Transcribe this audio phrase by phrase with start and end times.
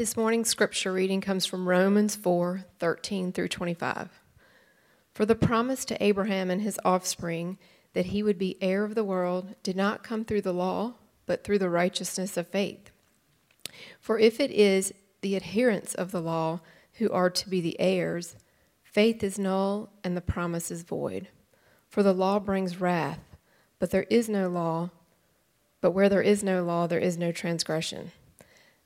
[0.00, 4.08] This morning's scripture reading comes from Romans 4 13 through 25.
[5.12, 7.58] For the promise to Abraham and his offspring
[7.92, 10.94] that he would be heir of the world did not come through the law,
[11.26, 12.90] but through the righteousness of faith.
[14.00, 16.60] For if it is the adherents of the law
[16.94, 18.36] who are to be the heirs,
[18.82, 21.28] faith is null and the promise is void.
[21.90, 23.36] For the law brings wrath,
[23.78, 24.92] but there is no law,
[25.82, 28.12] but where there is no law, there is no transgression.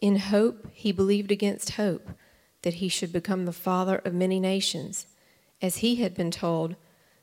[0.00, 2.08] in hope, he believed against hope
[2.62, 5.06] that he should become the father of many nations,
[5.60, 6.76] as he had been told,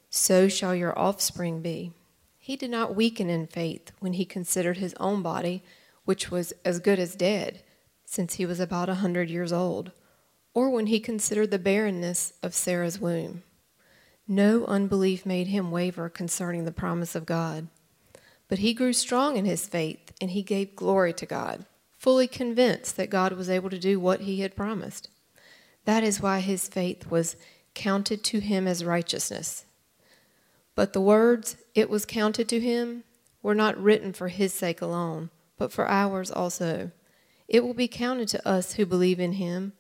[0.09, 1.91] So shall your offspring be.
[2.37, 5.63] He did not weaken in faith when he considered his own body,
[6.05, 7.63] which was as good as dead,
[8.05, 9.91] since he was about a hundred years old,
[10.53, 13.43] or when he considered the barrenness of Sarah's womb.
[14.27, 17.67] No unbelief made him waver concerning the promise of God.
[18.47, 21.65] But he grew strong in his faith, and he gave glory to God
[21.97, 25.09] fully convinced that God was able to do what he had promised.
[25.85, 27.35] That is why his faith was
[27.73, 29.65] counted to him as righteousness.
[30.75, 33.03] But the words, it was counted to him,
[33.41, 36.91] were not written for his sake alone, but for ours also.
[37.47, 39.73] It will be counted to us who believe in him,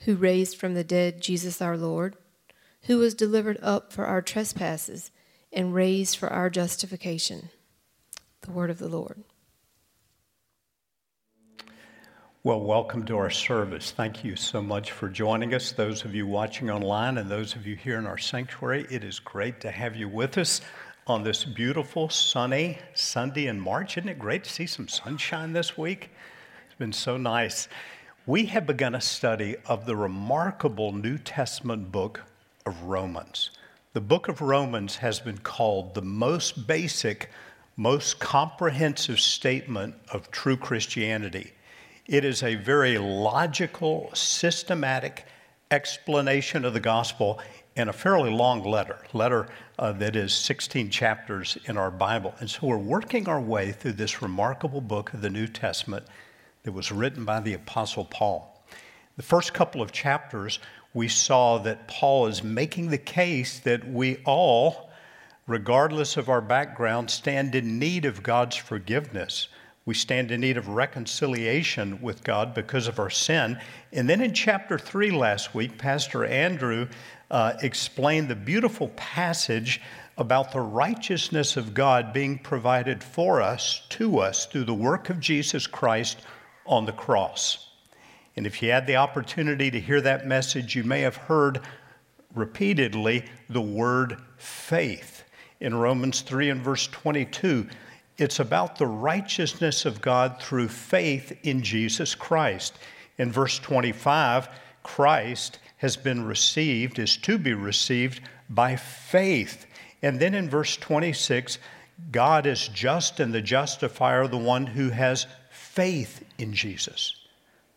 [0.00, 2.16] who raised from the dead Jesus our Lord,
[2.82, 5.10] who was delivered up for our trespasses
[5.52, 7.48] and raised for our justification.
[8.42, 9.24] The word of the Lord.
[12.46, 13.90] Well, welcome to our service.
[13.90, 15.72] Thank you so much for joining us.
[15.72, 19.18] Those of you watching online and those of you here in our sanctuary, it is
[19.18, 20.60] great to have you with us
[21.06, 23.96] on this beautiful, sunny Sunday in March.
[23.96, 26.10] Isn't it great to see some sunshine this week?
[26.66, 27.66] It's been so nice.
[28.26, 32.24] We have begun a study of the remarkable New Testament book
[32.66, 33.52] of Romans.
[33.94, 37.30] The book of Romans has been called the most basic,
[37.78, 41.54] most comprehensive statement of true Christianity.
[42.06, 45.24] It is a very logical, systematic
[45.70, 47.40] explanation of the gospel
[47.76, 49.48] in a fairly long letter, letter
[49.78, 52.34] uh, that is 16 chapters in our Bible.
[52.40, 56.04] And so we're working our way through this remarkable book of the New Testament
[56.64, 58.62] that was written by the Apostle Paul.
[59.16, 60.58] The first couple of chapters,
[60.92, 64.90] we saw that Paul is making the case that we all,
[65.46, 69.48] regardless of our background, stand in need of God's forgiveness.
[69.86, 73.58] We stand in need of reconciliation with God because of our sin.
[73.92, 76.88] And then in chapter 3 last week, Pastor Andrew
[77.30, 79.82] uh, explained the beautiful passage
[80.16, 85.20] about the righteousness of God being provided for us, to us, through the work of
[85.20, 86.22] Jesus Christ
[86.64, 87.68] on the cross.
[88.36, 91.60] And if you had the opportunity to hear that message, you may have heard
[92.34, 95.24] repeatedly the word faith.
[95.60, 97.68] In Romans 3 and verse 22,
[98.16, 102.78] it's about the righteousness of God through faith in Jesus Christ.
[103.18, 104.48] In verse 25,
[104.82, 109.66] Christ has been received, is to be received by faith.
[110.02, 111.58] And then in verse 26,
[112.10, 117.14] God is just and the justifier, the one who has faith in Jesus.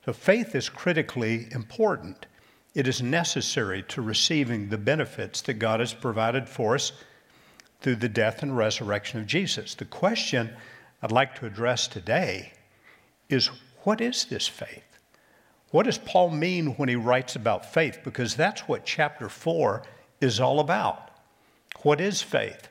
[0.06, 2.28] So faith is critically important.
[2.76, 6.92] It is necessary to receiving the benefits that God has provided for us
[7.82, 9.76] through the death and resurrection of Jesus.
[9.76, 10.50] The question
[11.02, 12.54] I'd like to address today
[13.30, 13.50] is
[13.84, 14.84] what is this faith?
[15.72, 18.00] What does Paul mean when he writes about faith?
[18.04, 19.84] Because that's what chapter 4
[20.22, 21.12] is all about.
[21.84, 22.70] What is faith?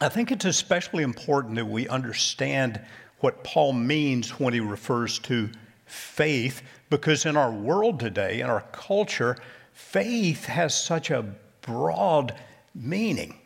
[0.00, 2.80] I think it's especially important that we understand
[3.18, 5.50] what Paul means when he refers to
[5.86, 9.36] faith, because in our world today, in our culture,
[9.72, 12.34] faith has such a broad
[12.74, 13.39] meaning.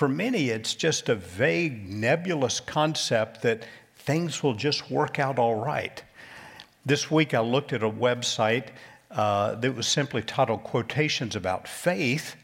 [0.00, 3.66] For many, it's just a vague, nebulous concept that
[3.96, 6.02] things will just work out all right.
[6.86, 8.68] This week, I looked at a website
[9.10, 12.36] uh, that was simply titled Quotations About Faith.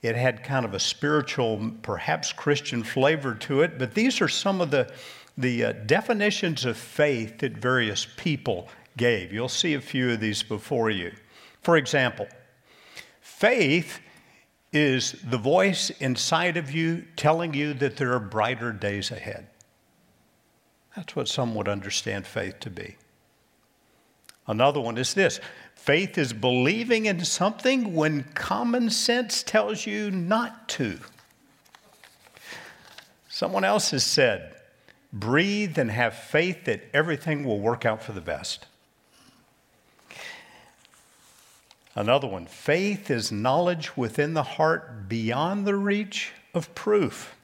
[0.00, 4.62] It had kind of a spiritual, perhaps Christian flavor to it, but these are some
[4.62, 4.90] of the,
[5.36, 9.34] the uh, definitions of faith that various people gave.
[9.34, 11.12] You'll see a few of these before you.
[11.60, 12.26] For example,
[13.20, 14.00] faith
[14.72, 19.46] is the voice inside of you telling you that there are brighter days ahead.
[20.96, 22.96] That's what some would understand faith to be.
[24.46, 25.40] Another one is this
[25.74, 30.98] Faith is believing in something when common sense tells you not to.
[33.28, 34.54] Someone else has said,
[35.12, 38.66] breathe and have faith that everything will work out for the best.
[41.94, 47.36] Another one faith is knowledge within the heart beyond the reach of proof.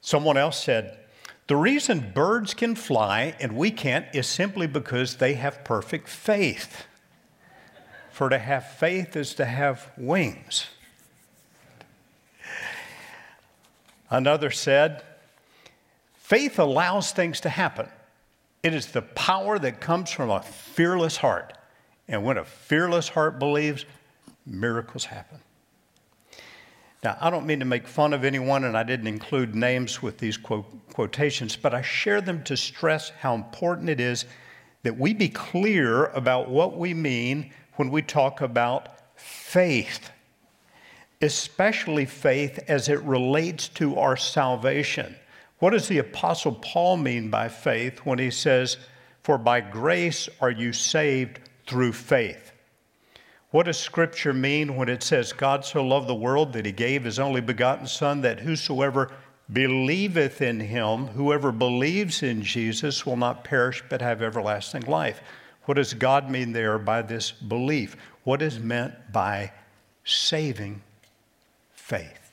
[0.00, 0.98] Someone else said,
[1.46, 6.84] the reason birds can fly and we can't is simply because they have perfect faith.
[8.10, 10.66] For to have faith is to have wings.
[14.10, 15.02] Another said,
[16.14, 17.88] faith allows things to happen.
[18.62, 21.54] It is the power that comes from a fearless heart.
[22.08, 23.84] And when a fearless heart believes,
[24.46, 25.38] miracles happen.
[27.02, 30.18] Now, I don't mean to make fun of anyone, and I didn't include names with
[30.18, 34.24] these quotations, but I share them to stress how important it is
[34.84, 40.10] that we be clear about what we mean when we talk about faith,
[41.20, 45.14] especially faith as it relates to our salvation.
[45.58, 48.78] What does the Apostle Paul mean by faith when he says,
[49.22, 52.52] For by grace are you saved through faith.
[53.50, 57.04] What does Scripture mean when it says, God so loved the world that he gave
[57.04, 59.12] his only begotten Son, that whosoever
[59.52, 65.20] believeth in him, whoever believes in Jesus, will not perish but have everlasting life?
[65.66, 67.96] What does God mean there by this belief?
[68.24, 69.52] What is meant by
[70.04, 70.82] saving
[71.72, 72.32] faith?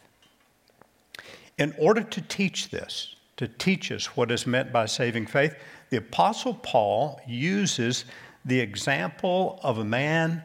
[1.57, 5.55] In order to teach this, to teach us what is meant by saving faith,
[5.91, 8.05] the Apostle Paul uses
[8.45, 10.43] the example of a man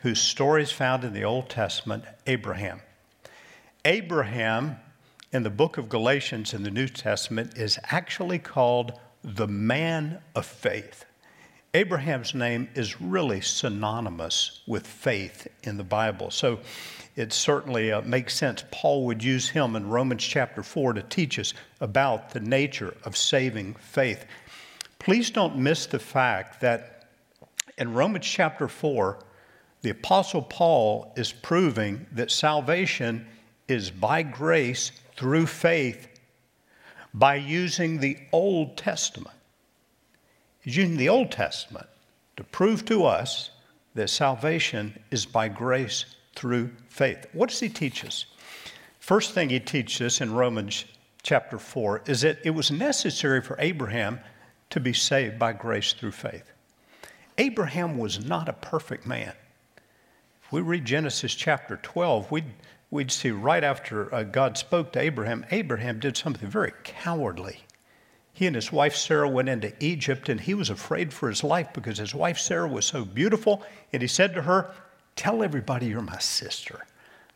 [0.00, 2.80] whose story is found in the Old Testament, Abraham.
[3.84, 4.76] Abraham,
[5.32, 10.46] in the book of Galatians in the New Testament, is actually called the man of
[10.46, 11.04] faith.
[11.72, 16.30] Abraham's name is really synonymous with faith in the Bible.
[16.30, 16.60] So
[17.16, 18.64] it certainly uh, makes sense.
[18.70, 23.16] Paul would use him in Romans chapter 4 to teach us about the nature of
[23.16, 24.24] saving faith.
[24.98, 26.93] Please don't miss the fact that
[27.78, 29.18] in Romans chapter 4,
[29.82, 33.26] the Apostle Paul is proving that salvation
[33.68, 36.08] is by grace through faith
[37.12, 39.36] by using the Old Testament.
[40.60, 41.86] He's using the Old Testament
[42.36, 43.50] to prove to us
[43.94, 46.04] that salvation is by grace
[46.34, 47.26] through faith.
[47.32, 48.26] What does he teach us?
[48.98, 50.86] First thing he teaches us in Romans
[51.22, 54.18] chapter 4 is that it was necessary for Abraham
[54.70, 56.53] to be saved by grace through faith.
[57.38, 59.32] Abraham was not a perfect man.
[60.42, 62.44] If we read Genesis chapter 12, we'd,
[62.90, 67.60] we'd see right after uh, God spoke to Abraham, Abraham did something very cowardly.
[68.32, 71.68] He and his wife Sarah went into Egypt, and he was afraid for his life
[71.72, 73.62] because his wife Sarah was so beautiful.
[73.92, 74.72] And he said to her,
[75.16, 76.84] Tell everybody you're my sister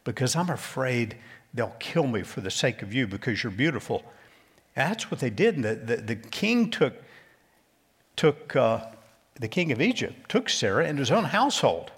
[0.03, 1.17] because I'm afraid
[1.55, 4.05] they'll kill me for the sake of you because you're beautiful.
[4.75, 5.55] And that's what they did.
[5.55, 6.95] And the, the, the king took,
[8.17, 8.87] took uh,
[9.39, 11.93] the king of Egypt took Sarah into his own household.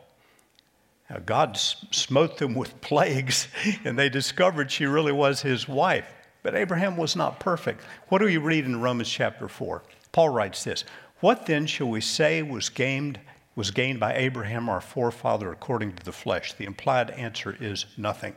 [1.08, 3.48] Now, God smote them with plagues,
[3.84, 6.12] and they discovered she really was his wife.
[6.42, 7.82] But Abraham was not perfect.
[8.08, 9.82] What do we read in Romans chapter 4?
[10.12, 10.84] Paul writes this
[11.20, 13.20] What then shall we say was gained,
[13.56, 16.54] was gained by Abraham, our forefather, according to the flesh?
[16.54, 18.36] The implied answer is nothing.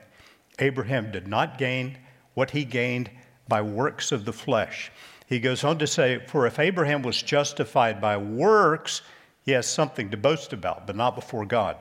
[0.60, 1.98] Abraham did not gain
[2.34, 3.10] what he gained
[3.48, 4.92] by works of the flesh.
[5.34, 9.02] He goes on to say, For if Abraham was justified by works,
[9.42, 11.76] he has something to boast about, but not before God.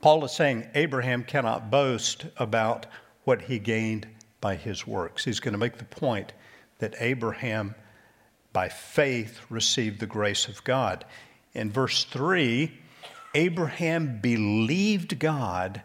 [0.00, 2.86] Paul is saying Abraham cannot boast about
[3.22, 4.08] what he gained
[4.40, 5.24] by his works.
[5.24, 6.32] He's going to make the point
[6.80, 7.76] that Abraham,
[8.52, 11.04] by faith, received the grace of God.
[11.54, 12.76] In verse 3,
[13.36, 15.80] Abraham believed God,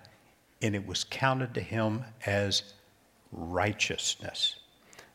[0.60, 2.74] and it was counted to him as
[3.32, 4.56] righteousness.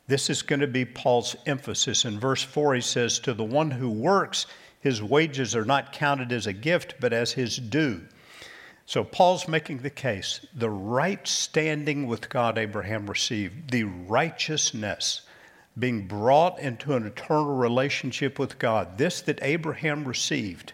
[0.08, 2.04] This is going to be Paul's emphasis.
[2.04, 4.46] In verse 4, he says, To the one who works,
[4.80, 8.02] his wages are not counted as a gift, but as his due.
[8.86, 15.22] So Paul's making the case the right standing with God Abraham received, the righteousness
[15.78, 20.72] being brought into an eternal relationship with God, this that Abraham received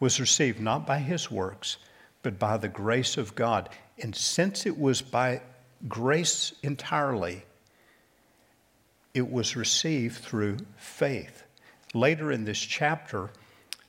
[0.00, 1.76] was received not by his works,
[2.22, 3.68] but by the grace of God.
[4.02, 5.40] And since it was by
[5.88, 7.44] grace entirely,
[9.14, 11.44] it was received through faith.
[11.94, 13.30] Later in this chapter,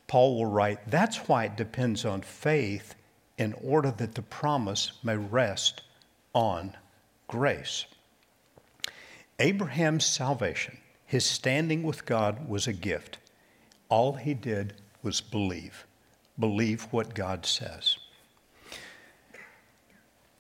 [0.08, 2.96] Paul will write, That's why it depends on faith
[3.38, 5.82] in order that the promise may rest
[6.34, 6.76] on
[7.28, 7.86] grace.
[9.40, 13.18] Abraham's salvation, his standing with God, was a gift.
[13.90, 15.86] All he did was believe.
[16.40, 17.98] Believe what God says.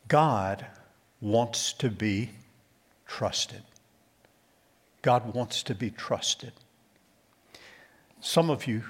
[0.07, 0.65] God
[1.19, 2.29] wants to be
[3.07, 3.63] trusted.
[5.05, 6.51] God wants to be trusted.
[8.21, 8.81] Some of you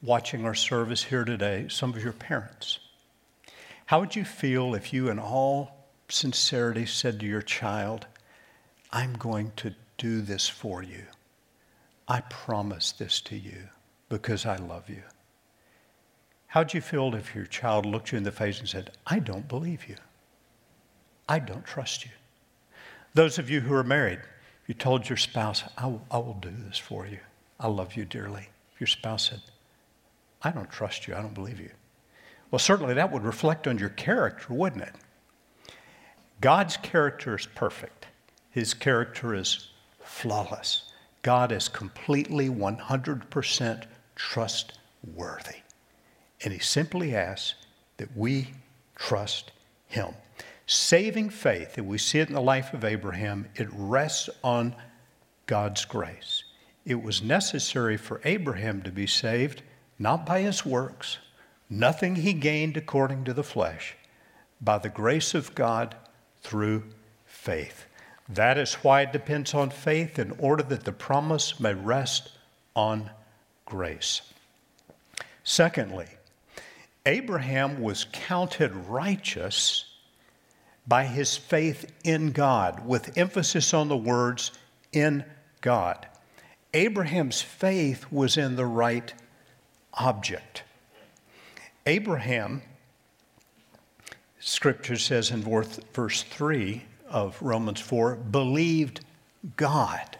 [0.00, 2.78] watching our service here today, some of your parents,
[3.86, 8.06] how would you feel if you, in all sincerity, said to your child,
[8.92, 11.02] I'm going to do this for you?
[12.06, 13.70] I promise this to you
[14.08, 15.02] because I love you.
[16.46, 19.48] How'd you feel if your child looked you in the face and said, I don't
[19.48, 19.96] believe you?
[21.28, 22.12] I don't trust you.
[23.14, 24.20] Those of you who are married,
[24.66, 27.18] you told your spouse, I will, do this for you.
[27.60, 28.48] I love you dearly.
[28.78, 29.42] Your spouse said,
[30.42, 31.14] I don't trust you.
[31.14, 31.70] I don't believe you.
[32.50, 34.94] Well, certainly that would reflect on your character, wouldn't it?
[36.40, 38.06] God's character is perfect,
[38.50, 39.70] His character is
[40.02, 40.90] flawless.
[41.22, 45.56] God is completely 100% trustworthy.
[46.42, 47.54] And He simply asks
[47.96, 48.48] that we
[48.94, 49.52] trust
[49.86, 50.14] Him.
[50.66, 54.74] Saving faith, and we see it in the life of Abraham, it rests on
[55.46, 56.44] God's grace.
[56.86, 59.62] It was necessary for Abraham to be saved
[59.98, 61.18] not by his works,
[61.68, 63.94] nothing he gained according to the flesh,
[64.60, 65.94] by the grace of God
[66.42, 66.84] through
[67.26, 67.86] faith.
[68.28, 72.32] That is why it depends on faith in order that the promise may rest
[72.74, 73.10] on
[73.66, 74.22] grace.
[75.42, 76.08] Secondly,
[77.04, 79.93] Abraham was counted righteous
[80.86, 84.52] by his faith in God, with emphasis on the words
[84.92, 85.24] in
[85.60, 86.06] God.
[86.74, 89.14] Abraham's faith was in the right
[89.94, 90.62] object.
[91.86, 92.62] Abraham,
[94.40, 99.00] scripture says in verse 3 of Romans 4, believed
[99.56, 100.18] God.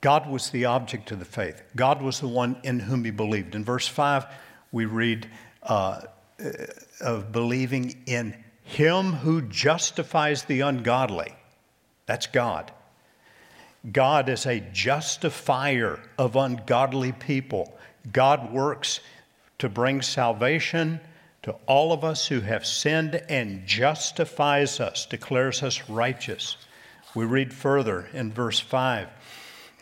[0.00, 1.62] God was the object of the faith.
[1.74, 3.54] God was the one in whom he believed.
[3.54, 4.26] In verse 5,
[4.70, 5.28] we read
[5.62, 6.02] uh,
[7.00, 8.36] of believing in
[8.68, 11.34] him who justifies the ungodly.
[12.04, 12.70] That's God.
[13.90, 17.78] God is a justifier of ungodly people.
[18.12, 19.00] God works
[19.58, 21.00] to bring salvation
[21.44, 26.58] to all of us who have sinned and justifies us, declares us righteous.
[27.14, 29.08] We read further in verse 5.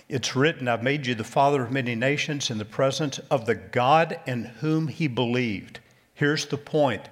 [0.09, 3.57] It's written, I've made you the father of many nations in the presence of the
[3.57, 5.81] God in whom he believed.
[6.15, 7.09] Here's the point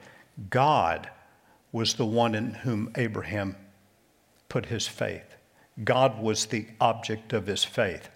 [0.50, 1.10] God
[1.74, 3.56] was the one in whom Abraham
[4.48, 5.34] put his faith.
[5.82, 8.08] God was the object of his faith.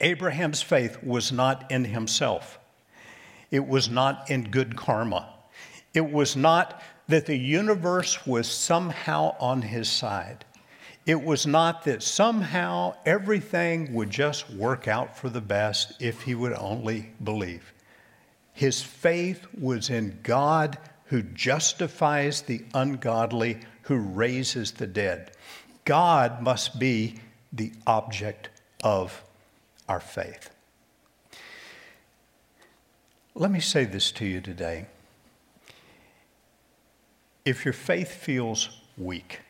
[0.00, 2.58] Abraham's faith was not in himself,
[3.52, 5.32] it was not in good karma,
[5.94, 10.44] it was not that the universe was somehow on his side.
[11.06, 16.34] It was not that somehow everything would just work out for the best if he
[16.34, 17.72] would only believe.
[18.52, 25.30] His faith was in God who justifies the ungodly, who raises the dead.
[25.84, 27.20] God must be
[27.52, 28.48] the object
[28.82, 29.22] of
[29.88, 30.50] our faith.
[33.34, 34.86] Let me say this to you today.
[37.44, 39.40] If your faith feels weak,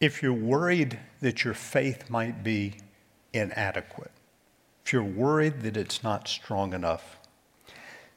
[0.00, 2.74] if you're worried that your faith might be
[3.32, 4.10] inadequate,
[4.84, 7.18] if you're worried that it's not strong enough,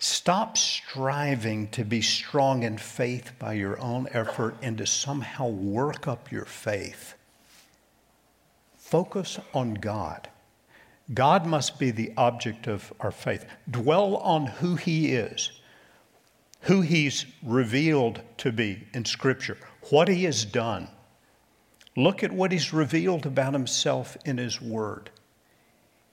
[0.05, 6.07] Stop striving to be strong in faith by your own effort and to somehow work
[6.07, 7.15] up your faith.
[8.77, 10.29] Focus on God.
[11.11, 13.47] God must be the object of our faith.
[13.71, 15.51] Dwell on who He is,
[16.61, 19.57] who He's revealed to be in Scripture,
[19.89, 20.87] what He has done.
[21.97, 25.09] Look at what He's revealed about Himself in His Word,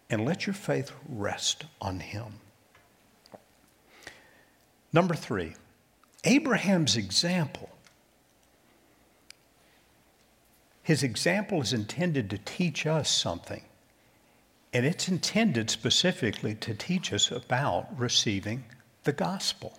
[0.08, 2.38] and let your faith rest on Him.
[4.92, 5.54] Number three,
[6.24, 7.70] Abraham's example.
[10.82, 13.62] His example is intended to teach us something,
[14.72, 18.64] and it's intended specifically to teach us about receiving
[19.04, 19.78] the gospel.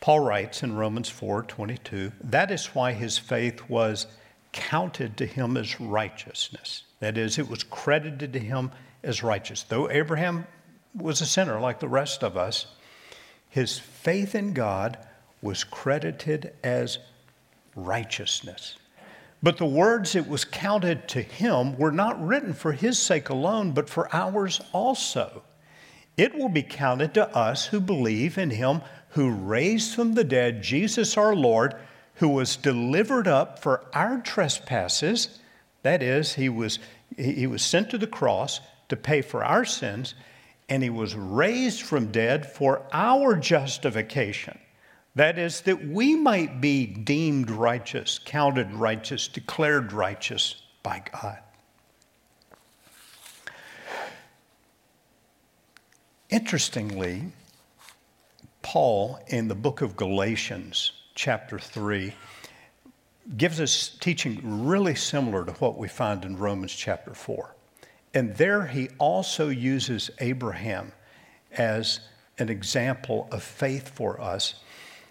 [0.00, 4.06] Paul writes in Romans 4:22, that is why his faith was
[4.52, 6.84] counted to him as righteousness.
[7.00, 8.70] That is, it was credited to him
[9.02, 9.62] as righteous.
[9.62, 10.46] Though Abraham
[10.94, 12.66] was a sinner like the rest of us,
[13.52, 14.96] his faith in God
[15.42, 16.98] was credited as
[17.76, 18.76] righteousness.
[19.42, 23.72] But the words it was counted to him were not written for his sake alone,
[23.72, 25.42] but for ours also.
[26.16, 28.80] It will be counted to us who believe in him
[29.10, 31.74] who raised from the dead Jesus our Lord,
[32.14, 35.40] who was delivered up for our trespasses.
[35.82, 36.78] That is, he was,
[37.18, 40.14] he was sent to the cross to pay for our sins
[40.72, 44.58] and he was raised from dead for our justification.
[45.14, 51.40] That is, that we might be deemed righteous, counted righteous, declared righteous by God.
[56.30, 57.24] Interestingly,
[58.62, 62.14] Paul in the book of Galatians, chapter 3,
[63.36, 67.56] gives us teaching really similar to what we find in Romans chapter 4.
[68.14, 70.92] And there he also uses Abraham
[71.52, 72.00] as
[72.38, 74.54] an example of faith for us.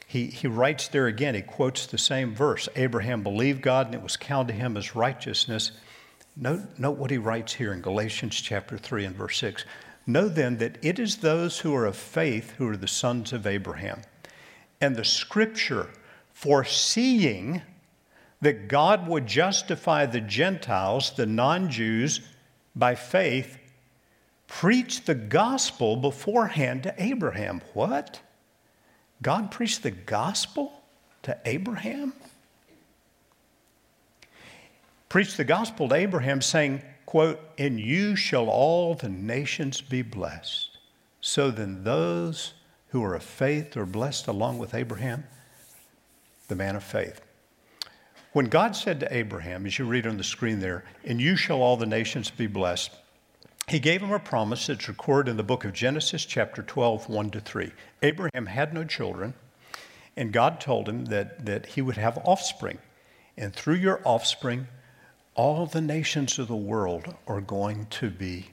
[0.07, 4.03] He, he writes there again, he quotes the same verse Abraham believed God and it
[4.03, 5.71] was counted to him as righteousness.
[6.35, 9.65] Note, note what he writes here in Galatians chapter 3 and verse 6.
[10.07, 13.45] Know then that it is those who are of faith who are the sons of
[13.47, 14.01] Abraham.
[14.79, 15.89] And the scripture,
[16.33, 17.61] foreseeing
[18.41, 22.21] that God would justify the Gentiles, the non Jews,
[22.75, 23.57] by faith,
[24.47, 27.61] preached the gospel beforehand to Abraham.
[27.73, 28.21] What?
[29.21, 30.81] God preached the gospel
[31.23, 32.13] to Abraham?
[35.09, 40.77] Preached the gospel to Abraham, saying, quote, In you shall all the nations be blessed.
[41.19, 42.53] So then, those
[42.89, 45.25] who are of faith are blessed along with Abraham,
[46.47, 47.21] the man of faith.
[48.33, 51.61] When God said to Abraham, as you read on the screen there, In you shall
[51.61, 52.91] all the nations be blessed,
[53.67, 57.29] he gave him a promise that's recorded in the book of Genesis, chapter 12, 1
[57.31, 57.71] to 3.
[58.01, 59.33] Abraham had no children,
[60.15, 62.77] and God told him that, that he would have offspring.
[63.37, 64.67] And through your offspring,
[65.35, 68.47] all the nations of the world are going to be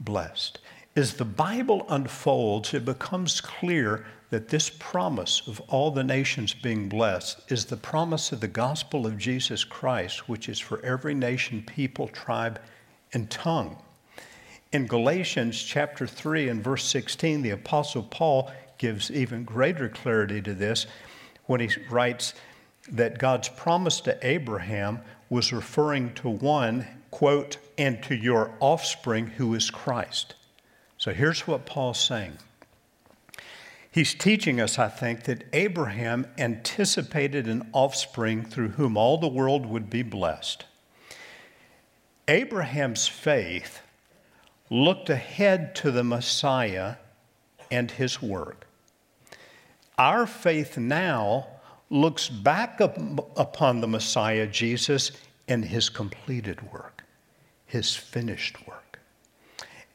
[0.00, 0.58] blessed.
[0.96, 4.04] As the Bible unfolds, it becomes clear
[4.34, 9.06] that this promise of all the nations being blessed is the promise of the gospel
[9.06, 12.60] of Jesus Christ, which is for every nation, people, tribe,
[13.12, 13.76] and tongue.
[14.72, 20.52] In Galatians chapter 3 and verse 16, the Apostle Paul gives even greater clarity to
[20.52, 20.88] this
[21.46, 22.34] when he writes
[22.90, 24.98] that God's promise to Abraham
[25.30, 30.34] was referring to one, quote, and to your offspring who is Christ.
[30.98, 32.38] So here's what Paul's saying
[33.94, 39.66] He's teaching us, I think, that Abraham anticipated an offspring through whom all the world
[39.66, 40.64] would be blessed.
[42.26, 43.82] Abraham's faith
[44.68, 46.96] looked ahead to the Messiah
[47.70, 48.66] and his work.
[49.96, 51.46] Our faith now
[51.88, 52.98] looks back up
[53.38, 55.12] upon the Messiah, Jesus,
[55.46, 57.04] and his completed work,
[57.64, 58.83] his finished work.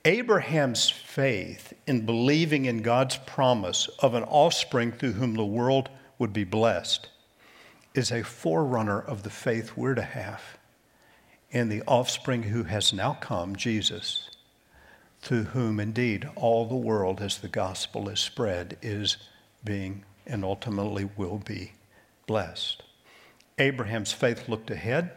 [0.05, 6.31] Abraham's faith in believing in God's promise of an offspring through whom the world would
[6.31, 7.09] be blessed
[7.93, 10.41] is a forerunner of the faith we're to have
[11.51, 14.29] in the offspring who has now come, Jesus,
[15.21, 19.17] through whom indeed all the world, as the gospel is spread, is
[19.63, 21.73] being and ultimately will be
[22.25, 22.83] blessed.
[23.57, 25.11] Abraham's faith looked ahead,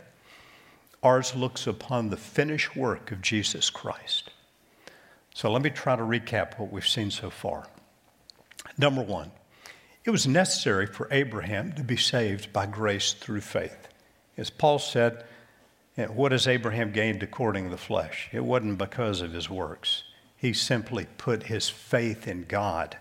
[1.02, 4.31] ours looks upon the finished work of Jesus Christ.
[5.42, 7.66] So let me try to recap what we've seen so far.
[8.78, 9.32] Number one,
[10.04, 13.88] it was necessary for Abraham to be saved by grace through faith.
[14.36, 15.24] As Paul said,
[15.96, 18.28] eh, what has Abraham gained according to the flesh?
[18.30, 20.04] It wasn't because of his works.
[20.36, 22.96] He simply put his faith in God.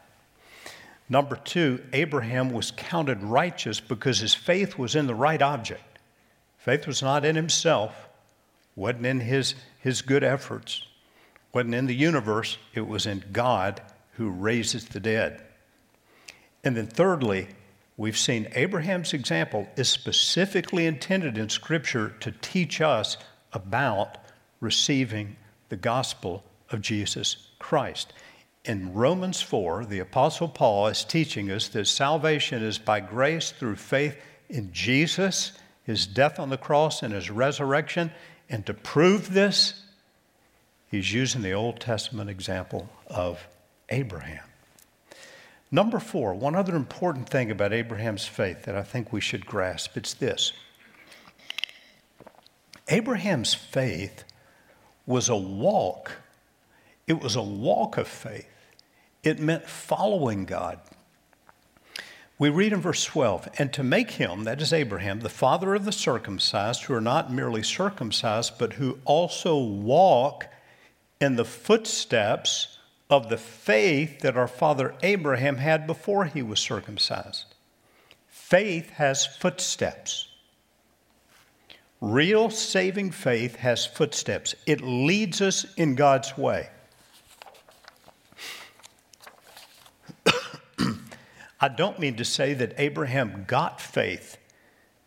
[1.07, 5.99] Number two, Abraham was counted righteous because his faith was in the right object.
[6.57, 8.09] Faith was not in himself,
[8.75, 10.87] wasn't in his, his good efforts
[11.53, 13.81] wasn't in the universe, it was in God
[14.13, 15.41] who raises the dead.
[16.63, 17.47] And then, thirdly,
[17.97, 23.17] we've seen Abraham's example is specifically intended in Scripture to teach us
[23.53, 24.17] about
[24.59, 25.35] receiving
[25.69, 28.13] the gospel of Jesus Christ.
[28.63, 33.77] In Romans 4, the Apostle Paul is teaching us that salvation is by grace through
[33.77, 34.15] faith
[34.49, 38.11] in Jesus, his death on the cross, and his resurrection.
[38.49, 39.80] And to prove this,
[40.91, 43.47] he's using the Old Testament example of
[43.89, 44.43] Abraham.
[45.71, 49.95] Number four, one other important thing about Abraham's faith that I think we should grasp
[49.95, 50.51] it's this
[52.89, 54.25] Abraham's faith
[55.05, 56.11] was a walk,
[57.07, 58.47] it was a walk of faith.
[59.23, 60.79] It meant following God.
[62.39, 65.85] We read in verse 12, and to make him, that is Abraham, the father of
[65.85, 70.47] the circumcised, who are not merely circumcised, but who also walk
[71.21, 72.79] in the footsteps
[73.09, 77.45] of the faith that our father Abraham had before he was circumcised.
[78.27, 80.27] Faith has footsteps.
[82.01, 86.69] Real saving faith has footsteps, it leads us in God's way.
[91.61, 94.37] I don't mean to say that Abraham got faith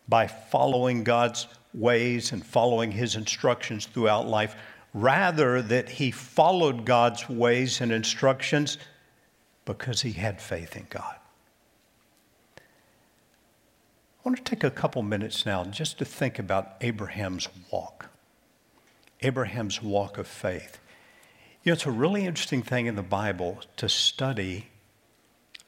[0.07, 4.55] by following God's ways and following his instructions throughout life.
[4.95, 8.77] Rather, that he followed God's ways and instructions
[9.65, 11.17] because he had faith in God.
[12.57, 12.61] I
[14.23, 18.09] want to take a couple minutes now just to think about Abraham's walk.
[19.21, 20.79] Abraham's walk of faith.
[21.63, 24.67] You know, it's a really interesting thing in the Bible to study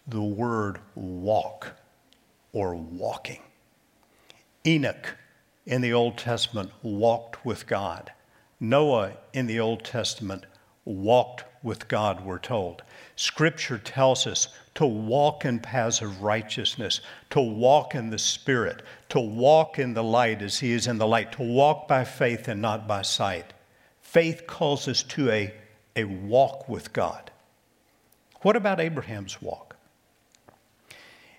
[0.08, 1.74] the word walk
[2.54, 3.42] or walking.
[4.66, 5.18] Enoch
[5.66, 8.14] in the Old Testament walked with God.
[8.60, 10.46] Noah in the Old Testament
[10.84, 12.82] walked with God, we're told.
[13.16, 19.20] Scripture tells us to walk in paths of righteousness, to walk in the Spirit, to
[19.20, 22.62] walk in the light as He is in the light, to walk by faith and
[22.62, 23.54] not by sight.
[24.02, 25.54] Faith calls us to a,
[25.96, 27.32] a walk with God.
[28.42, 29.76] What about Abraham's walk?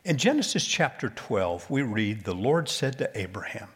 [0.04, 3.68] In Genesis chapter 12, we read, The Lord said to Abraham,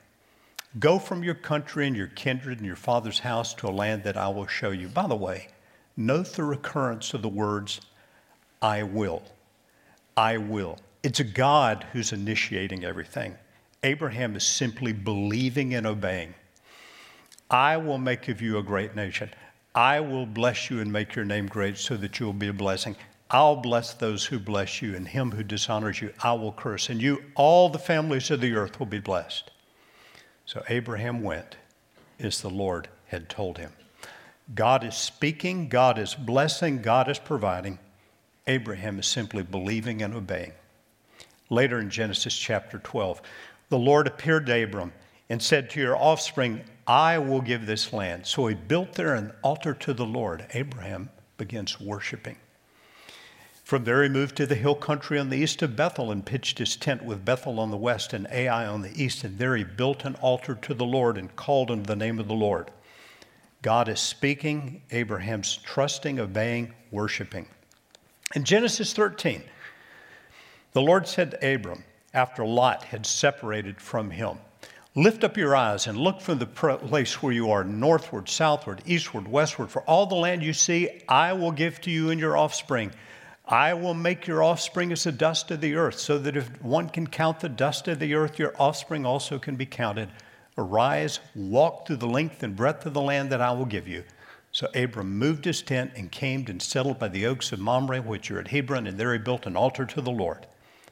[0.78, 4.16] Go from your country and your kindred and your father's house to a land that
[4.16, 4.88] I will show you.
[4.88, 5.48] By the way,
[5.98, 7.80] note the recurrence of the words,
[8.62, 9.22] I will.
[10.16, 10.78] I will.
[11.02, 13.36] It's a God who's initiating everything.
[13.82, 16.34] Abraham is simply believing and obeying.
[17.50, 19.30] I will make of you a great nation.
[19.74, 22.52] I will bless you and make your name great so that you will be a
[22.52, 22.96] blessing.
[23.30, 26.90] I'll bless those who bless you, and him who dishonors you, I will curse.
[26.90, 29.51] And you, all the families of the earth will be blessed.
[30.46, 31.56] So Abraham went
[32.18, 33.72] as the Lord had told him.
[34.54, 37.78] God is speaking, God is blessing, God is providing.
[38.46, 40.52] Abraham is simply believing and obeying.
[41.48, 43.22] Later in Genesis chapter 12,
[43.68, 44.92] the Lord appeared to Abram
[45.30, 48.26] and said to your offspring, I will give this land.
[48.26, 50.46] So he built there an altar to the Lord.
[50.54, 52.36] Abraham begins worshiping.
[53.72, 56.58] From there, he moved to the hill country on the east of Bethel and pitched
[56.58, 59.24] his tent with Bethel on the west and Ai on the east.
[59.24, 62.28] And there he built an altar to the Lord and called on the name of
[62.28, 62.70] the Lord.
[63.62, 67.48] God is speaking, Abraham's trusting, obeying, worshiping.
[68.34, 69.42] In Genesis 13,
[70.74, 71.82] the Lord said to Abram,
[72.12, 74.36] after Lot had separated from him,
[74.94, 79.26] Lift up your eyes and look from the place where you are, northward, southward, eastward,
[79.26, 79.70] westward.
[79.70, 82.92] For all the land you see, I will give to you and your offspring
[83.52, 86.88] I will make your offspring as the dust of the earth, so that if one
[86.88, 90.08] can count the dust of the earth, your offspring also can be counted.
[90.56, 94.04] Arise, walk through the length and breadth of the land that I will give you.
[94.52, 98.30] So Abram moved his tent and came and settled by the oaks of Mamre, which
[98.30, 100.46] are at Hebron, and there he built an altar to the Lord.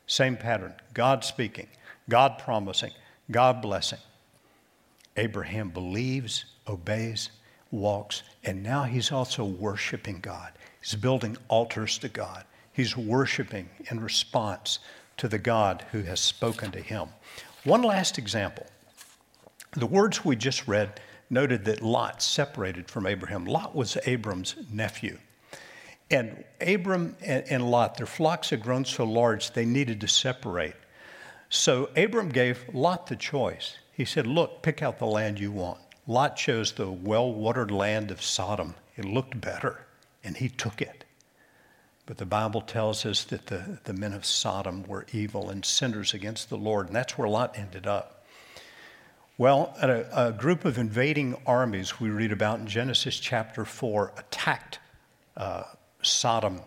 [0.07, 1.68] Same pattern God speaking,
[2.11, 2.92] God promising,
[3.31, 4.01] God blessing.
[5.16, 7.31] Abraham believes, obeys,
[7.70, 10.53] walks, and now he's also worshiping God.
[10.83, 12.44] He's building altars to God.
[12.80, 14.78] He's worshiping in response
[15.18, 17.10] to the God who has spoken to him.
[17.64, 18.66] One last example.
[19.72, 23.44] The words we just read noted that Lot separated from Abraham.
[23.44, 25.18] Lot was Abram's nephew.
[26.10, 30.76] And Abram and Lot, their flocks had grown so large they needed to separate.
[31.50, 33.76] So Abram gave Lot the choice.
[33.92, 35.80] He said, Look, pick out the land you want.
[36.06, 38.74] Lot chose the well watered land of Sodom.
[38.96, 39.84] It looked better
[40.24, 41.04] and he took it.
[42.06, 46.12] But the Bible tells us that the, the men of Sodom were evil and sinners
[46.12, 48.24] against the Lord, and that's where Lot ended up.
[49.38, 54.78] Well, a, a group of invading armies we read about in Genesis chapter 4 attacked
[55.36, 55.62] uh,
[56.02, 56.60] Sodom,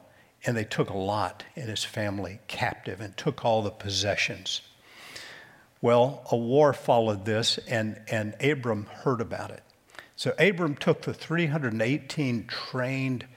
[0.45, 4.61] and they took Lot and his family captive and took all the possessions.
[5.81, 9.61] Well, a war followed this, and, and Abram heard about it.
[10.15, 13.27] So Abram took the 318 trained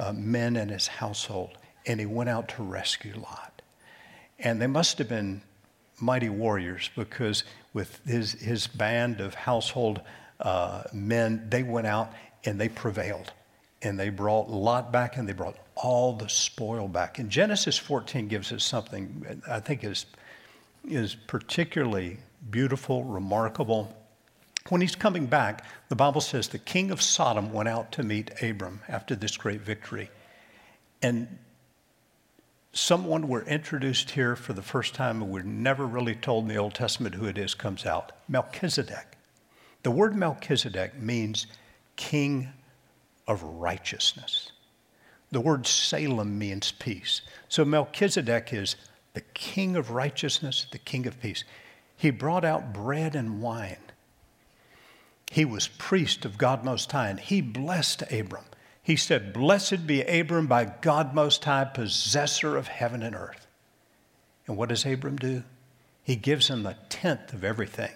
[0.00, 3.62] uh, men in his household, and he went out to rescue Lot.
[4.38, 5.42] And they must have been
[6.00, 10.00] mighty warriors because with his, his band of household
[10.40, 12.12] uh, men, they went out
[12.44, 13.32] and they prevailed.
[13.82, 17.18] And they brought Lot back and they brought all the spoil back.
[17.18, 20.06] And Genesis 14 gives us something I think is,
[20.88, 22.18] is particularly
[22.50, 23.94] beautiful, remarkable.
[24.68, 28.42] When he's coming back, the Bible says the king of Sodom went out to meet
[28.42, 30.10] Abram after this great victory.
[31.02, 31.38] And
[32.72, 36.56] someone we're introduced here for the first time, and we're never really told in the
[36.56, 39.16] Old Testament who it is, comes out Melchizedek.
[39.82, 41.46] The word Melchizedek means
[41.96, 42.52] king
[43.26, 44.52] of righteousness.
[45.30, 47.22] The word Salem means peace.
[47.48, 48.76] So Melchizedek is
[49.14, 51.44] the king of righteousness, the king of peace.
[51.96, 53.89] He brought out bread and wine.
[55.30, 58.44] He was priest of God Most High, and he blessed Abram.
[58.82, 63.46] He said, Blessed be Abram by God Most High, possessor of heaven and earth.
[64.48, 65.44] And what does Abram do?
[66.02, 67.92] He gives him a tenth of everything.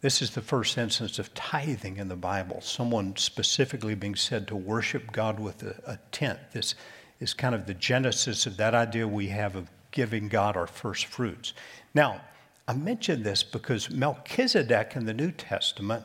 [0.00, 4.56] This is the first instance of tithing in the Bible, someone specifically being said to
[4.56, 6.40] worship God with a, a tenth.
[6.54, 6.74] This
[7.20, 11.04] is kind of the genesis of that idea we have of giving God our first
[11.04, 11.52] fruits.
[11.92, 12.22] Now,
[12.68, 16.04] I mention this because Melchizedek in the New Testament,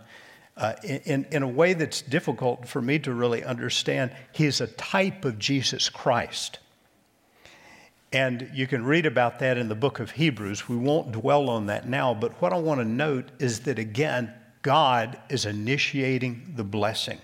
[0.57, 5.25] uh, in, in a way that's difficult for me to really understand, he's a type
[5.25, 6.59] of Jesus Christ.
[8.13, 10.67] And you can read about that in the book of Hebrews.
[10.67, 14.33] We won't dwell on that now, but what I want to note is that again,
[14.61, 17.19] God is initiating the blessing.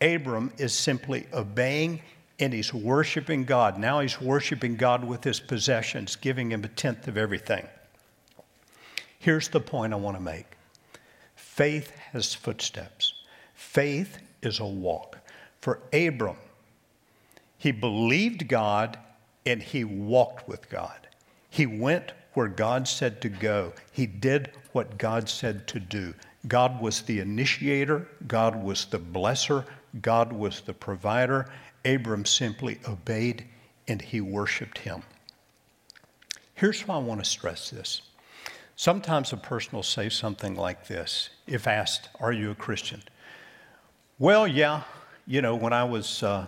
[0.00, 2.02] Abram is simply obeying
[2.38, 3.78] and he's worshiping God.
[3.78, 7.66] Now he's worshiping God with his possessions, giving him a tenth of everything.
[9.22, 10.56] Here's the point I want to make
[11.36, 13.14] faith has footsteps,
[13.54, 15.16] faith is a walk.
[15.60, 16.38] For Abram,
[17.56, 18.98] he believed God
[19.46, 21.06] and he walked with God.
[21.50, 26.14] He went where God said to go, he did what God said to do.
[26.48, 29.64] God was the initiator, God was the blesser,
[30.00, 31.48] God was the provider.
[31.84, 33.44] Abram simply obeyed
[33.86, 35.04] and he worshiped him.
[36.54, 38.02] Here's why I want to stress this.
[38.76, 43.02] Sometimes a person will say something like this if asked, Are you a Christian?
[44.18, 44.82] Well, yeah.
[45.26, 46.46] You know, when I was uh,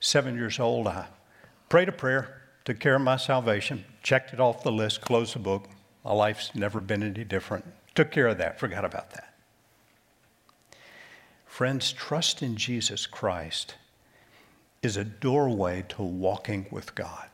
[0.00, 1.06] seven years old, I
[1.68, 5.38] prayed a prayer, took care of my salvation, checked it off the list, closed the
[5.38, 5.68] book.
[6.04, 7.64] My life's never been any different.
[7.94, 9.34] Took care of that, forgot about that.
[11.46, 13.76] Friends, trust in Jesus Christ
[14.82, 17.28] is a doorway to walking with God.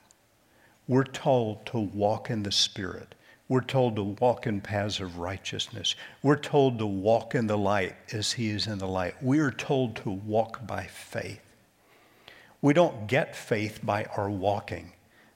[0.86, 3.14] We're told to walk in the Spirit.
[3.48, 5.94] We're told to walk in paths of righteousness.
[6.22, 9.22] We're told to walk in the light as He is in the light.
[9.22, 11.40] We are told to walk by faith.
[12.60, 14.92] We don't get faith by our walking,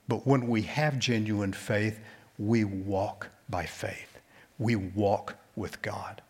[0.09, 2.01] but when we have genuine faith,
[2.39, 4.19] we walk by faith.
[4.59, 6.21] We walk with God.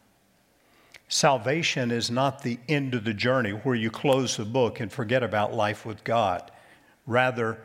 [1.09, 5.23] Salvation is not the end of the journey where you close the book and forget
[5.23, 6.51] about life with God.
[7.07, 7.59] Rather,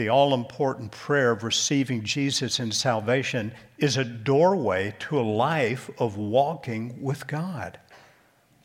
[0.00, 5.90] the all important prayer of receiving Jesus in salvation is a doorway to a life
[5.98, 7.78] of walking with God,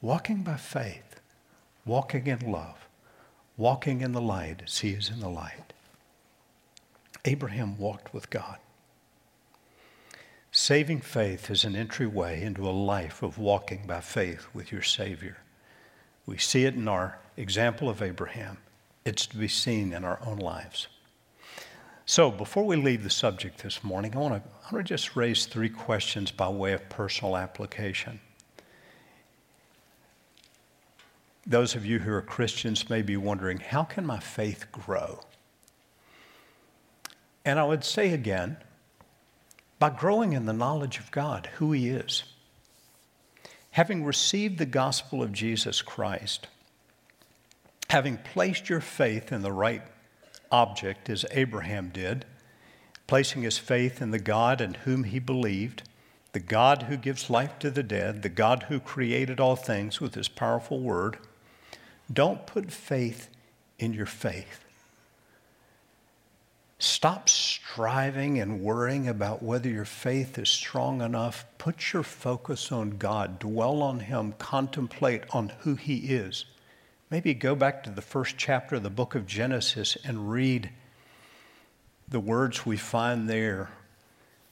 [0.02, 1.20] walking by faith,
[1.86, 2.86] walking in love
[3.58, 5.74] walking in the light as he is in the light.
[7.24, 8.58] Abraham walked with God.
[10.52, 15.38] Saving faith is an entryway into a life of walking by faith with your Savior.
[16.26, 18.58] We see it in our example of Abraham.
[19.04, 20.88] It's to be seen in our own lives.
[22.08, 25.70] So, before we leave the subject this morning, I want to, I just raise three
[25.70, 28.20] questions by way of personal application.
[31.48, 35.20] Those of you who are Christians may be wondering, how can my faith grow?
[37.44, 38.58] And I would say again,
[39.80, 42.24] by growing in the knowledge of God, who He is.
[43.72, 46.48] Having received the gospel of Jesus Christ,
[47.90, 49.82] having placed your faith in the right
[50.52, 52.26] object, as Abraham did,
[53.08, 55.84] placing his faith in the God in whom he believed,
[56.34, 60.16] the God who gives life to the dead, the God who created all things with
[60.16, 61.18] his powerful word
[62.12, 63.30] don't put faith
[63.80, 64.64] in your faith.
[66.78, 71.46] Stop striving and worrying about whether your faith is strong enough.
[71.58, 73.40] Put your focus on God.
[73.40, 74.34] Dwell on Him.
[74.38, 76.46] Contemplate on who He is.
[77.16, 80.70] Maybe go back to the first chapter of the book of Genesis and read
[82.10, 83.70] the words we find there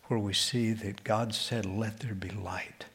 [0.06, 2.86] where we see that God said, Let there be light.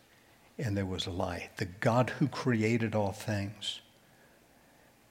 [0.59, 1.50] And there was light.
[1.59, 3.83] The God who created all things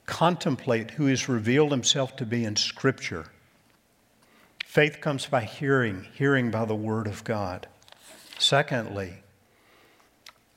[0.07, 3.27] contemplate who He's revealed himself to be in Scripture.
[4.65, 7.67] Faith comes by hearing, hearing by the Word of God.
[8.39, 9.17] Secondly,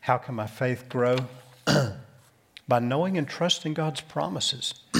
[0.01, 1.19] how can my faith grow?
[2.71, 4.75] By knowing and trusting God's promises.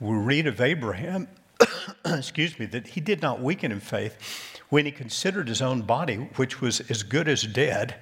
[0.00, 1.28] we read of Abraham,
[2.04, 6.16] excuse me, that he did not weaken in faith when he considered his own body,
[6.34, 7.94] which was as good as dead,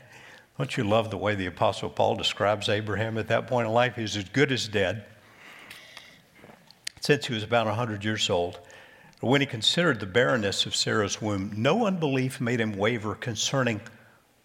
[0.57, 3.97] don't you love the way the Apostle Paul describes Abraham at that point in life?
[3.97, 5.05] He's as good as dead
[7.01, 8.59] since he was about 100 years old.
[9.21, 13.81] When he considered the barrenness of Sarah's womb, no unbelief made him waver concerning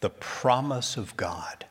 [0.01, 1.65] the promise of God.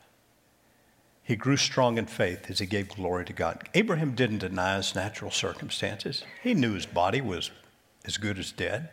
[1.27, 3.67] He grew strong in faith as he gave glory to God.
[3.73, 6.23] Abraham didn't deny his natural circumstances.
[6.41, 7.51] He knew his body was
[8.05, 8.89] as good as dead.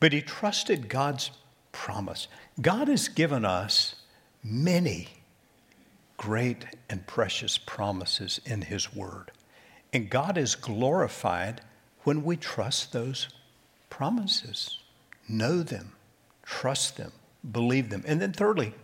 [0.00, 1.30] But he trusted God's
[1.72, 2.28] promise.
[2.60, 3.94] God has given us
[4.44, 5.08] many
[6.18, 9.30] great and precious promises in His Word.
[9.92, 11.62] And God is glorified
[12.02, 13.28] when we trust those
[13.88, 14.78] promises.
[15.26, 15.92] Know them,
[16.42, 17.12] trust them,
[17.50, 18.04] believe them.
[18.06, 18.74] And then, thirdly,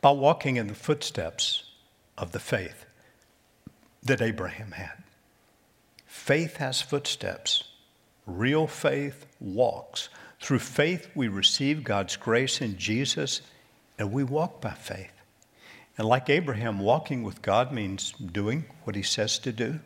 [0.00, 1.64] by walking in the footsteps
[2.16, 2.86] of the faith
[4.02, 5.02] that Abraham had.
[6.06, 7.64] Faith has footsteps.
[8.26, 10.08] Real faith walks.
[10.40, 13.42] Through faith, we receive God's grace in Jesus
[13.98, 15.12] and we walk by faith.
[15.98, 19.80] And like Abraham, walking with God means doing what he says to do,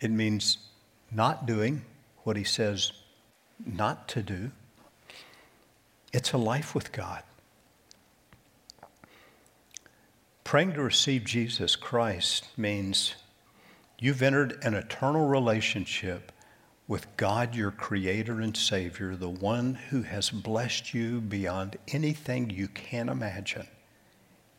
[0.00, 0.58] it means
[1.10, 1.84] not doing
[2.24, 2.92] what he says
[3.64, 4.50] not to do.
[6.12, 7.22] It's a life with God.
[10.52, 13.14] Praying to receive Jesus Christ means
[13.98, 16.30] you've entered an eternal relationship
[16.86, 22.68] with God, your Creator and Savior, the one who has blessed you beyond anything you
[22.68, 23.66] can imagine.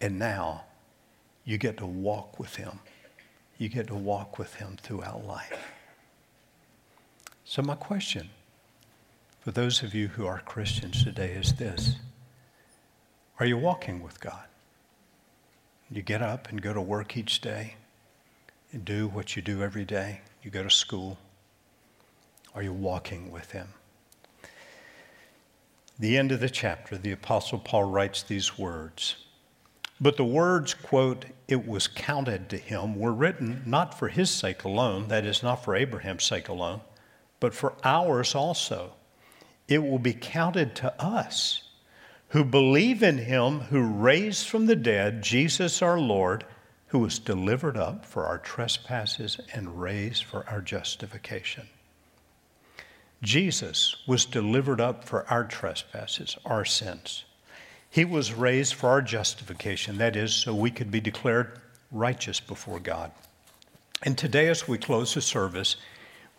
[0.01, 0.63] And now
[1.45, 2.79] you get to walk with Him.
[3.59, 5.73] You get to walk with Him throughout life.
[7.45, 8.31] So, my question
[9.41, 11.97] for those of you who are Christians today is this
[13.39, 14.45] Are you walking with God?
[15.93, 17.75] You get up and go to work each day
[18.71, 20.21] and do what you do every day.
[20.41, 21.19] You go to school.
[22.55, 23.67] Are you walking with Him?
[25.99, 29.17] The end of the chapter, the Apostle Paul writes these words.
[30.01, 34.63] But the words, quote, it was counted to him, were written not for his sake
[34.63, 36.81] alone, that is, not for Abraham's sake alone,
[37.39, 38.93] but for ours also.
[39.67, 41.62] It will be counted to us
[42.33, 46.43] who believe in him who raised from the dead Jesus our Lord,
[46.87, 51.67] who was delivered up for our trespasses and raised for our justification.
[53.21, 57.23] Jesus was delivered up for our trespasses, our sins.
[57.87, 61.59] He was raised for our justification, that is, so we could be declared
[61.91, 63.11] righteous before God.
[64.01, 65.75] And today, as we close the service,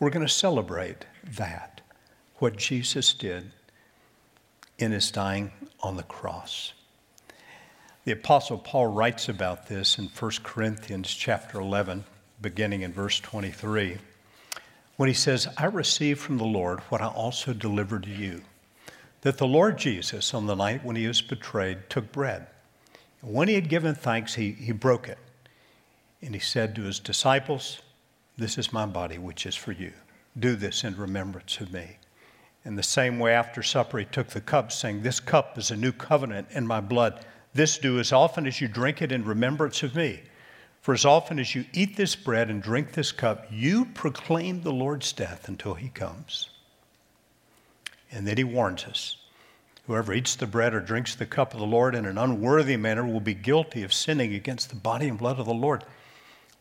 [0.01, 1.83] we're going to celebrate that,
[2.39, 3.53] what Jesus did
[4.77, 5.53] in his dying
[5.85, 6.73] on the cross.
[8.05, 12.05] The apostle Paul writes about this in 1 Corinthians chapter 11
[12.41, 13.99] beginning in verse 23
[14.97, 18.43] when he says, "I received from the Lord what I also delivered to you,
[19.23, 22.47] that the Lord Jesus on the night when he was betrayed took bread.
[23.23, 25.19] And when he had given thanks, he, he broke it.
[26.23, 27.81] And he said to his disciples,
[28.37, 29.93] This is my body, which is for you.
[30.39, 31.99] Do this in remembrance of me.
[32.65, 35.77] In the same way, after supper, he took the cup, saying, This cup is a
[35.77, 37.25] new covenant in my blood.
[37.53, 40.23] This do as often as you drink it in remembrance of me.
[40.81, 44.73] For as often as you eat this bread and drink this cup, you proclaim the
[44.73, 46.51] Lord's death until he comes.
[48.11, 49.17] And then he warns us
[49.87, 53.07] whoever eats the bread or drinks the cup of the Lord in an unworthy manner
[53.07, 55.85] will be guilty of sinning against the body and blood of the Lord.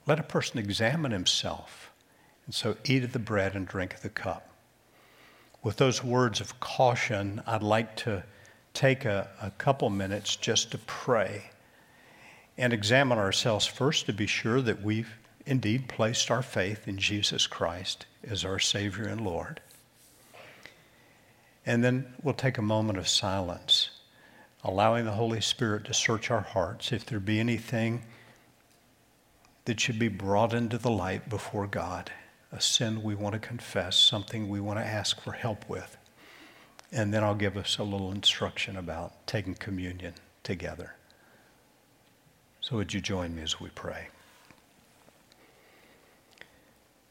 [0.06, 1.92] Let a person examine himself,
[2.46, 4.53] and so eat of the bread and drink of the cup
[5.64, 8.24] with those words of caution, I'd like to
[8.74, 11.52] take a, a couple minutes just to pray
[12.58, 17.48] and examine ourselves first to be sure that we've indeed placed our faith in Jesus
[17.48, 19.62] Christ as our Savior and Lord.
[21.66, 23.90] And then we'll take a moment of silence,
[24.64, 28.04] allowing the Holy Spirit to search our hearts if there be anything
[29.66, 32.12] that should be brought into the light before God
[32.54, 35.98] a sin we want to confess, something we want to ask for help with.
[36.92, 40.14] And then I'll give us a little instruction about taking communion
[40.44, 40.96] together.
[42.62, 44.08] So, would you join me as we pray?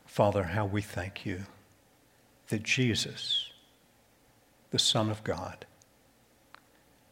[0.07, 1.43] Father, how we thank you
[2.49, 3.51] that Jesus,
[4.71, 5.67] the Son of God,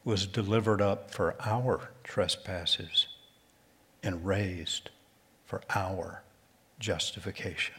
[0.05, 3.09] was delivered up for our trespasses
[4.03, 4.91] and raised
[5.45, 6.23] for our
[6.79, 7.75] justification.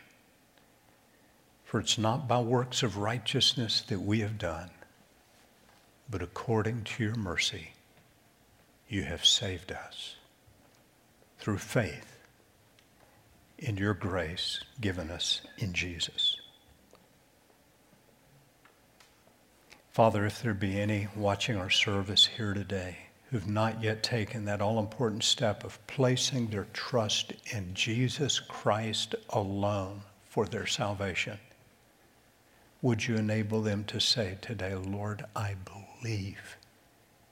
[1.72, 4.72] For it's not by works of righteousness that we have done,
[6.10, 7.76] but according to your mercy,
[8.90, 10.18] you have saved us
[11.40, 12.18] through faith
[13.58, 16.42] in your grace given us in Jesus.
[19.94, 22.98] Father, if there be any watching our service here today
[23.30, 29.16] who've not yet taken that all important step of placing their trust in Jesus Christ
[29.30, 31.40] alone for their salvation,
[32.82, 35.56] would you enable them to say today, Lord, I
[36.02, 36.58] believe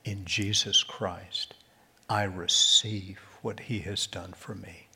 [0.06, 1.56] in Jesus Christ.
[2.08, 4.89] I receive what he has done for me.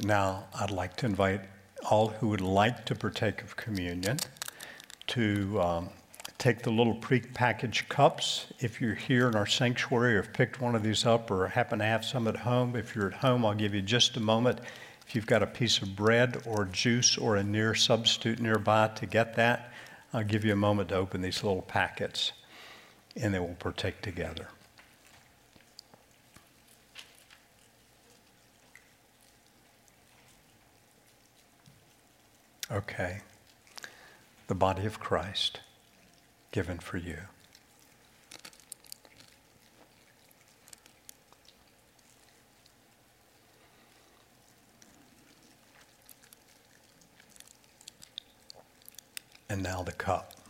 [0.00, 1.42] Now, I'd like to invite
[1.90, 4.18] all who would like to partake of communion
[5.08, 5.90] to um,
[6.38, 8.46] take the little pre-packaged cups.
[8.58, 11.80] If you're here in our sanctuary or have picked one of these up or happen
[11.80, 14.60] to have some at home, if you're at home, I'll give you just a moment.
[15.06, 19.06] If you've got a piece of bread or juice or a near substitute nearby to
[19.06, 19.72] get that,
[20.14, 22.32] I'll give you a moment to open these little packets
[23.14, 24.48] and then we'll partake together.
[32.72, 33.20] Okay.
[34.46, 35.60] The body of Christ
[36.52, 37.18] given for you.
[49.50, 50.41] And now the cup.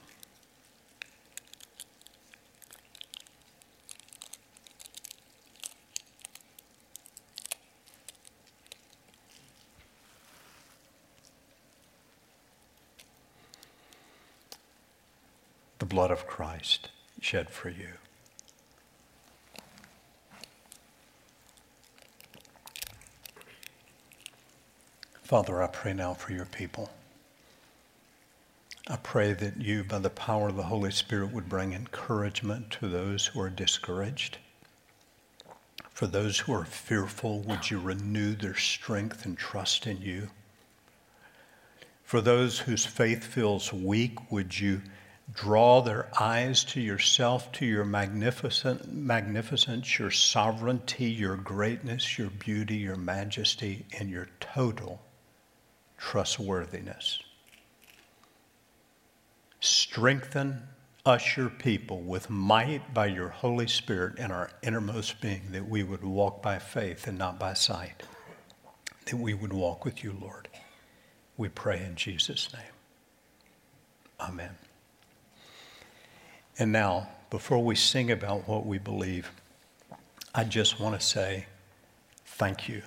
[15.93, 16.89] Blood of Christ
[17.21, 17.89] shed for you.
[25.23, 26.89] Father, I pray now for your people.
[28.89, 32.89] I pray that you, by the power of the Holy Spirit, would bring encouragement to
[32.89, 34.39] those who are discouraged.
[35.91, 40.31] For those who are fearful, would you renew their strength and trust in you?
[42.03, 44.81] For those whose faith feels weak, would you
[45.31, 52.77] draw their eyes to yourself, to your magnificent, magnificence, your sovereignty, your greatness, your beauty,
[52.77, 55.01] your majesty, and your total
[55.99, 57.23] trustworthiness.
[59.61, 60.63] Strengthen
[61.07, 65.83] us, your people, with might by your Holy Spirit in our innermost being, that we
[65.83, 68.03] would walk by faith and not by sight,
[69.07, 70.49] that we would walk with you, Lord.
[71.37, 72.63] We pray in Jesus' name.
[74.21, 74.57] Amen.
[76.59, 79.31] And now, before we sing about what we believe,
[80.35, 81.47] I just want to say
[82.27, 82.83] thank you.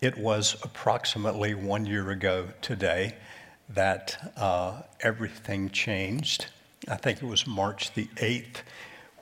[0.00, 3.16] It was approximately one year ago today
[3.68, 6.46] that uh, everything changed.
[6.88, 8.62] I think it was March the 8th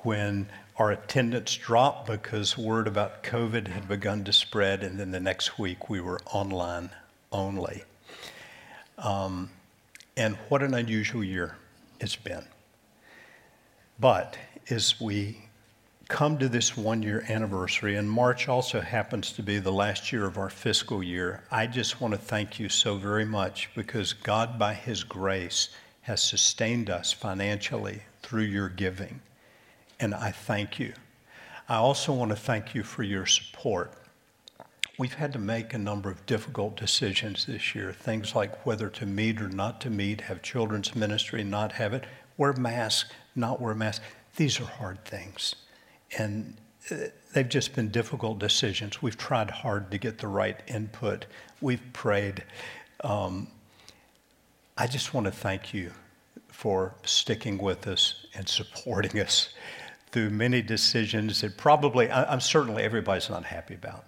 [0.02, 5.20] when our attendance dropped because word about COVID had begun to spread, and then the
[5.20, 6.90] next week we were online
[7.32, 7.84] only.
[8.98, 9.50] Um,
[10.16, 11.56] and what an unusual year
[12.00, 12.44] it's been.
[13.98, 14.36] But
[14.68, 15.48] as we
[16.08, 20.26] come to this one year anniversary, and March also happens to be the last year
[20.26, 24.58] of our fiscal year, I just want to thank you so very much because God,
[24.58, 25.70] by His grace,
[26.02, 29.20] has sustained us financially through your giving.
[29.98, 30.92] And I thank you.
[31.68, 33.92] I also want to thank you for your support.
[34.98, 39.06] We've had to make a number of difficult decisions this year, things like whether to
[39.06, 42.04] meet or not to meet, have children's ministry, not have it,
[42.36, 44.04] wear masks, not wear masks.
[44.36, 45.54] These are hard things.
[46.18, 46.56] And
[46.90, 46.96] uh,
[47.32, 49.02] they've just been difficult decisions.
[49.02, 51.26] We've tried hard to get the right input.
[51.60, 52.44] We've prayed.
[53.02, 53.48] Um,
[54.76, 55.92] I just want to thank you
[56.48, 59.50] for sticking with us and supporting us
[60.10, 64.04] through many decisions that probably, I'm certainly everybody's not happy about.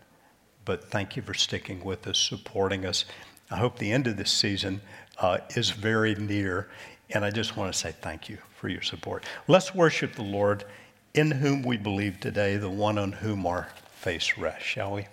[0.65, 3.05] But thank you for sticking with us, supporting us.
[3.51, 4.81] I hope the end of this season
[5.19, 6.69] uh, is very near
[7.11, 9.25] and I just want to say thank you for your support.
[9.47, 10.65] Let's worship the Lord
[11.15, 15.07] in whom we believe today, the one on whom our face rests, shall we?